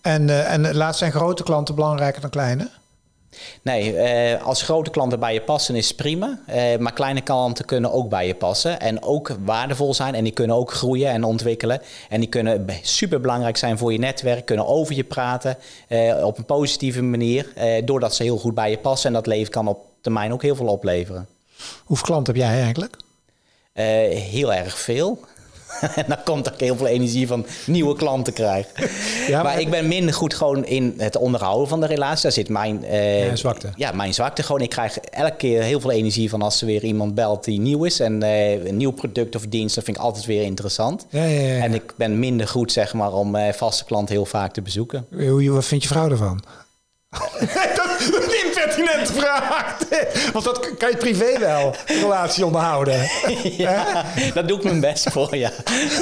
En, 0.00 0.46
en 0.46 0.74
laat 0.74 0.96
zijn 0.96 1.12
grote 1.12 1.42
klanten 1.42 1.74
belangrijker 1.74 2.20
dan 2.20 2.30
kleine? 2.30 2.70
Nee, 3.62 3.96
eh, 3.96 4.42
als 4.42 4.62
grote 4.62 4.90
klanten 4.90 5.20
bij 5.20 5.34
je 5.34 5.40
passen 5.40 5.74
is 5.74 5.94
prima. 5.94 6.38
Eh, 6.46 6.76
maar 6.78 6.92
kleine 6.92 7.20
klanten 7.20 7.64
kunnen 7.64 7.92
ook 7.92 8.08
bij 8.08 8.26
je 8.26 8.34
passen. 8.34 8.80
En 8.80 9.02
ook 9.02 9.36
waardevol 9.44 9.94
zijn. 9.94 10.14
En 10.14 10.24
die 10.24 10.32
kunnen 10.32 10.56
ook 10.56 10.72
groeien 10.72 11.10
en 11.10 11.24
ontwikkelen. 11.24 11.82
En 12.08 12.20
die 12.20 12.28
kunnen 12.28 12.66
super 12.82 13.20
belangrijk 13.20 13.56
zijn 13.56 13.78
voor 13.78 13.92
je 13.92 13.98
netwerk. 13.98 14.44
Kunnen 14.44 14.66
over 14.66 14.94
je 14.94 15.04
praten 15.04 15.56
eh, 15.88 16.24
op 16.24 16.38
een 16.38 16.44
positieve 16.44 17.02
manier. 17.02 17.52
doordat 17.84 18.14
ze 18.14 18.22
heel 18.22 18.38
goed 18.38 18.54
bij 18.54 18.70
je 18.70 18.78
passen. 18.78 19.08
En 19.08 19.14
dat 19.14 19.26
leven 19.26 19.52
kan 19.52 19.68
op 19.68 19.84
termijn 20.00 20.32
ook 20.32 20.42
heel 20.42 20.56
veel 20.56 20.66
opleveren. 20.66 21.26
Hoeveel 21.84 22.06
klanten 22.06 22.34
heb 22.34 22.42
jij 22.42 22.60
eigenlijk? 22.60 22.96
heel 23.72 24.52
erg 24.52 24.78
veel. 24.78 25.18
en 25.96 26.04
dan 26.08 26.18
komt 26.24 26.46
er 26.46 26.54
heel 26.56 26.76
veel 26.76 26.86
energie 26.86 27.26
van 27.26 27.46
nieuwe 27.66 27.96
klanten 27.96 28.32
krijgen. 28.32 28.70
Ja, 29.28 29.42
maar, 29.42 29.60
ik 29.60 29.70
ben 29.70 29.88
minder 29.88 30.14
goed 30.14 30.34
gewoon 30.34 30.64
in 30.64 30.94
het 30.96 31.16
onderhouden 31.16 31.68
van 31.68 31.80
de 31.80 31.86
relatie. 31.86 32.22
Daar 32.22 32.32
zit 32.32 32.48
mijn, 32.48 32.84
uh, 32.84 33.34
zwakte. 33.34 33.70
Ja, 33.76 33.92
mijn 33.92 34.14
zwakte 34.14 34.42
gewoon. 34.42 34.60
Ik 34.60 34.70
krijg 34.70 34.96
elke 34.98 35.36
keer 35.36 35.62
heel 35.62 35.80
veel 35.80 35.90
energie 35.90 36.30
van 36.30 36.42
als 36.42 36.60
er 36.60 36.66
weer 36.66 36.84
iemand 36.84 37.14
belt 37.14 37.44
die 37.44 37.60
nieuw 37.60 37.84
is. 37.84 38.00
En 38.00 38.22
uh, 38.22 38.64
een 38.64 38.76
nieuw 38.76 38.90
product 38.90 39.36
of 39.36 39.46
dienst, 39.46 39.74
dat 39.74 39.84
vind 39.84 39.96
ik 39.96 40.02
altijd 40.02 40.24
weer 40.24 40.42
interessant. 40.42 41.06
Ja, 41.10 41.24
ja, 41.24 41.62
en 41.62 41.74
ik 41.74 41.92
ben 41.96 42.18
minder 42.18 42.48
goed 42.48 42.72
zeg 42.72 42.94
maar 42.94 43.12
om 43.12 43.36
uh, 43.36 43.52
vaste 43.52 43.84
klanten 43.84 44.14
heel 44.14 44.26
vaak 44.26 44.52
te 44.52 44.62
bezoeken. 44.62 45.06
Hoe, 45.10 45.50
wat 45.50 45.64
vind 45.64 45.82
je 45.82 45.88
vrouw 45.88 46.10
ervan? 46.10 46.42
dat 47.76 48.00
impertinente 48.62 49.12
vraag. 49.12 49.76
Want 50.32 50.44
dat 50.44 50.76
kan 50.78 50.90
je 50.90 50.96
privé 50.96 51.38
wel, 51.38 51.74
relatie 51.86 52.46
onderhouden. 52.46 53.00
Ja, 53.42 54.04
dat 54.34 54.48
doe 54.48 54.56
ik 54.56 54.64
mijn 54.64 54.80
best 54.80 55.10
voor, 55.10 55.36
ja. 55.36 55.50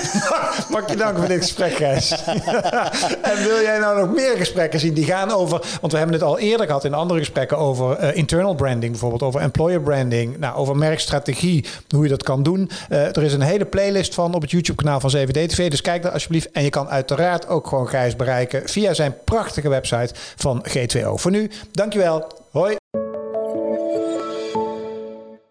Mag 0.70 0.90
je 0.90 0.96
dank 0.96 1.18
voor 1.18 1.28
dit 1.28 1.40
gesprek, 1.40 1.72
Gijs. 1.72 2.10
en 3.30 3.42
wil 3.42 3.60
jij 3.62 3.78
nou 3.78 4.00
nog 4.00 4.14
meer 4.14 4.36
gesprekken 4.36 4.80
zien 4.80 4.94
die 4.94 5.04
gaan 5.04 5.30
over... 5.30 5.62
Want 5.80 5.92
we 5.92 5.98
hebben 5.98 6.16
het 6.16 6.24
al 6.24 6.38
eerder 6.38 6.66
gehad 6.66 6.84
in 6.84 6.94
andere 6.94 7.18
gesprekken 7.18 7.58
over 7.58 8.02
uh, 8.02 8.16
internal 8.16 8.54
branding 8.54 8.90
bijvoorbeeld. 8.90 9.22
Over 9.22 9.40
employer 9.40 9.80
branding, 9.80 10.38
nou, 10.38 10.56
over 10.56 10.76
merkstrategie, 10.76 11.64
hoe 11.88 12.02
je 12.02 12.08
dat 12.08 12.22
kan 12.22 12.42
doen. 12.42 12.70
Uh, 12.90 13.16
er 13.16 13.22
is 13.22 13.32
een 13.32 13.40
hele 13.40 13.64
playlist 13.64 14.14
van 14.14 14.34
op 14.34 14.42
het 14.42 14.50
YouTube-kanaal 14.50 15.00
van 15.00 15.16
7D-TV. 15.16 15.70
Dus 15.70 15.80
kijk 15.80 16.02
daar 16.02 16.12
alsjeblieft. 16.12 16.50
En 16.50 16.62
je 16.62 16.70
kan 16.70 16.88
uiteraard 16.88 17.48
ook 17.48 17.66
gewoon 17.66 17.88
Gijs 17.88 18.16
bereiken 18.16 18.68
via 18.68 18.94
zijn 18.94 19.14
prachtige 19.24 19.68
website 19.68 20.14
van 20.36 20.64
G2 20.68 21.00
voor 21.14 21.30
nu, 21.30 21.50
dankjewel. 21.72 22.38
Hoi. 22.50 22.76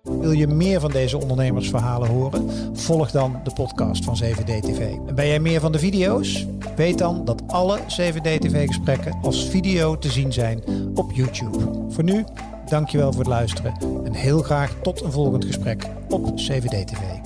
Wil 0.01 0.31
je 0.31 0.47
meer 0.47 0.79
van 0.79 0.91
deze 0.91 1.17
ondernemersverhalen 1.17 2.09
horen? 2.09 2.49
Volg 2.77 3.11
dan 3.11 3.39
de 3.43 3.53
podcast 3.53 4.03
van 4.03 4.19
7D-TV. 4.23 4.79
En 5.07 5.15
ben 5.15 5.27
jij 5.27 5.39
meer 5.39 5.59
van 5.59 5.71
de 5.71 5.79
video's? 5.79 6.45
Weet 6.75 6.97
dan 6.97 7.25
dat 7.25 7.43
alle 7.47 7.79
7D-TV-gesprekken 7.79 9.19
als 9.21 9.49
video 9.49 9.97
te 9.97 10.09
zien 10.09 10.33
zijn 10.33 10.63
op 10.95 11.11
YouTube. 11.11 11.85
Voor 11.89 12.03
nu, 12.03 12.25
dankjewel 12.69 13.11
voor 13.11 13.21
het 13.21 13.29
luisteren 13.29 13.73
en 14.03 14.13
heel 14.13 14.41
graag 14.41 14.75
tot 14.81 15.01
een 15.01 15.11
volgend 15.11 15.45
gesprek 15.45 15.85
op 16.09 16.25
7D-TV. 16.27 17.18